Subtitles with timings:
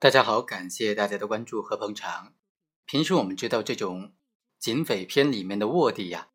[0.00, 2.32] 大家好，感谢大家的关注和捧场。
[2.86, 4.12] 平时我们知道这种
[4.56, 6.28] 警匪片里面的卧底呀，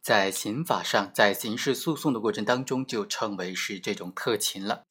[0.00, 4.84] 在刑法上，在刑事诉讼的过程当中就称为是这种特勤了。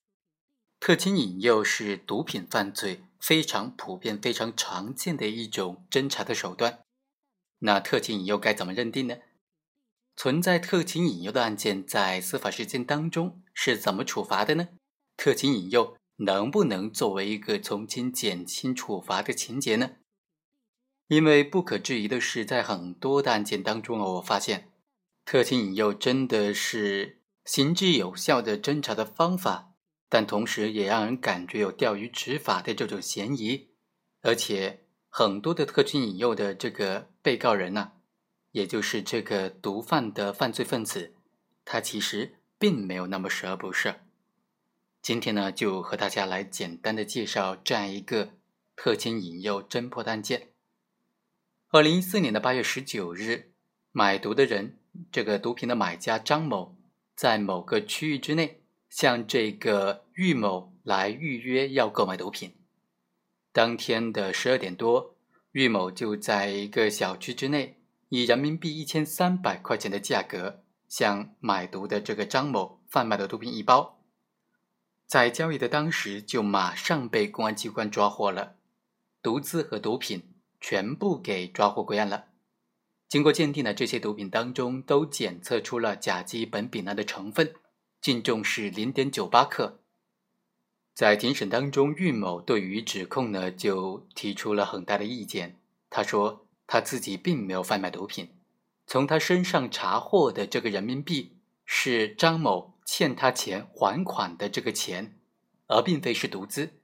[0.79, 6.83] 特勤引诱是毒品犯罪非常普遍、非常常见的一种侦查的手段。
[7.57, 9.15] 那特勤引诱该怎么认定呢？
[10.15, 14.67] 存在特勤引诱的案件，在司法实践当中是怎么处罚的呢？
[15.17, 15.97] 特勤引诱。
[16.23, 19.91] 能不能作为一个从轻减轻处罚的情节呢？
[21.07, 24.71] 因为不可置疑的是，在很多的案件当中啊，我发现
[25.25, 29.73] 特情引诱真的是行之有效的侦查的方法，
[30.07, 33.69] 但同时也让人感觉有钓鱼执法的这种嫌疑。
[34.21, 37.93] 而且很多的特情引诱的这个被告人呢，
[38.51, 41.15] 也就是这个毒贩的犯罪分子，
[41.65, 43.95] 他其实并没有那么十恶不赦。
[45.01, 48.33] 今天呢，就和大家来简单的介绍这样一个
[48.75, 50.49] 特勤引诱侦破案件。
[51.69, 53.51] 二零一四年的八月十九日，
[53.91, 54.77] 买毒的人，
[55.11, 56.77] 这个毒品的买家张某，
[57.15, 62.55] 在某个区域之内向这个玉某来预约要购买毒品。
[63.51, 65.15] 当天的十二点多，
[65.53, 73.97] 玉某就在一个小区之内，以人民币一千三百块钱的价格，向买毒的这个张某贩卖了毒品一包。
[75.11, 78.55] 在交易的当时，就马上被公安机关抓获了，
[79.21, 80.23] 毒资和毒品
[80.61, 82.27] 全部给抓获归案了。
[83.09, 87.53] 经过鉴定呢，这些毒品当中都检测出了甲基苯丙胺的成分，
[87.99, 89.79] 净重是零点九八克。
[90.93, 95.59] 在庭审当中，玉某对于指控呢就提出了很大的意见。
[95.89, 98.29] 他说他自己并没有贩卖毒品，
[98.87, 102.71] 从他身上查获的这个人民币是张某。
[102.93, 105.17] 欠他钱还款的这个钱，
[105.67, 106.81] 而并非是毒资。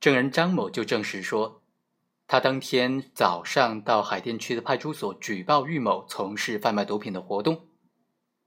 [0.00, 1.60] 证人张某就证实说，
[2.26, 7.66] 他当天早上到海淀区的派出所举报玉某从事贩卖毒品的活动，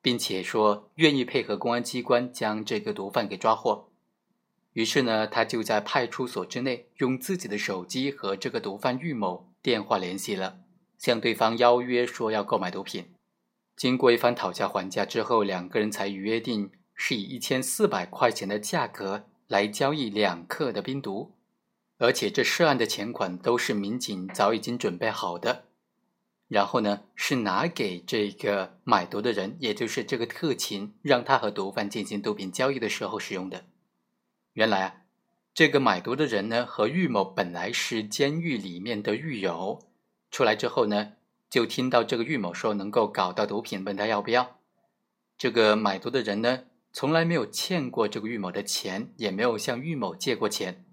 [0.02, 3.92] 并且说愿意配合公安机关将这个毒贩给抓获。
[4.74, 10.62] 于是呢，他就在派出所之内用自己的手机和这个毒贩玉某电话联系了，
[10.98, 13.14] 向对方邀约说要购买毒品。
[13.76, 16.72] 经过一番讨价还价之后，两个人才约定。
[17.02, 21.32] 是以一千四百块钱的价格来交易两克的冰毒，
[21.98, 25.64] 而且这涉案的钱款都是民警早已经准备好的，
[26.50, 33.64] 然后呢是拿给这个买毒的人，也就是这个特勤，让他和毒贩进行毒品交易的时候使用的。
[34.52, 34.96] 原来啊，
[35.54, 39.80] 这个买毒的人呢和玉某本来是监狱里面的狱友，
[40.30, 41.14] 出来之后呢
[41.50, 44.60] 就听到这个玉某说能够搞到毒品，问他要不要。
[45.38, 46.66] 这个买毒的人呢。
[47.00, 50.84] 从来没有欠过这个玉某的钱，也没有向玉某借过钱。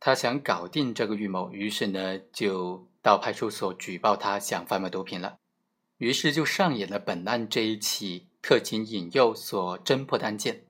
[0.00, 5.40] 他想搞定这个玉某，于是呢就到派出所举报他想贩卖毒品了。
[5.98, 10.64] 于是就上演了本案这一起特勤引诱所侦破的案件。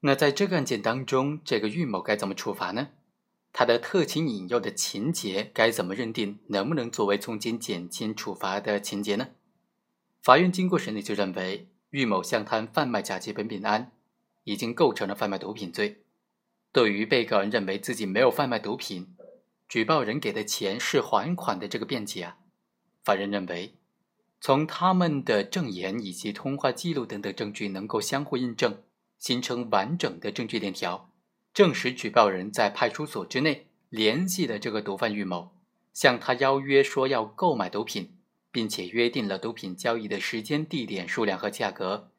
[0.00, 2.92] 那在这个案件当中，这个玉某该怎么处罚呢？
[3.52, 6.38] 他的特勤引诱的情节该怎么认定？
[6.46, 9.28] 能不能作为从轻减轻处罚的情节呢？
[10.22, 11.68] 法院经过审理就认为。
[11.94, 13.92] 玉某向他贩卖甲基苯丙胺，
[14.42, 16.02] 已经构成了贩卖毒品罪。
[16.72, 19.14] 对于被告人认为自己没有贩卖毒品，
[19.68, 22.38] 举报人给的钱是还款的这个辩解啊，
[23.04, 23.76] 法院认为，
[24.40, 28.82] 从他们的证言以及通话记录等等证据能够相互印证，
[29.20, 31.12] 形成完整的证据链条，
[31.52, 35.52] 证实举报人在派出所之内联系了这个毒贩玉某，
[35.92, 38.18] 向他邀约说要购买毒品。
[38.54, 42.12] 并且约定了毒品交易的时间、地点、数量和价格，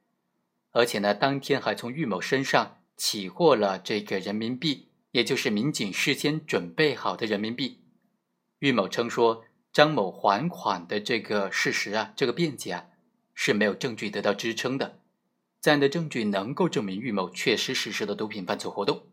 [0.72, 7.80] 而且呢，当天还从玉某身上起获了这个人民币，也就是民警事先准备好的人民币。
[8.60, 12.88] 玉某称说张某还款的这个事实啊，这个辩解啊
[13.34, 15.00] 是没有证据得到支撑的，
[15.62, 19.04] 这样的证据能够证明玉某确实实施了毒品犯罪活动。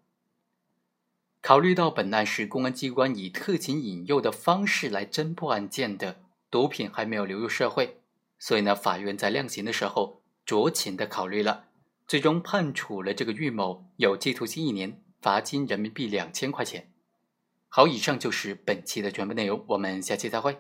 [1.40, 6.21] 考虑到本案是公安机关以特情引诱的方式来侦破案件的。
[6.52, 8.02] 毒品还没有流入社会，
[8.38, 11.68] 所以呢，法院在量刑的时候酌情的考虑了，
[12.06, 16.92] 最终判处了这个玉某有期徒刑一年，罚金人民币两千块钱。
[17.70, 20.58] 好，以上就是本期的全部内容，我们下期再会。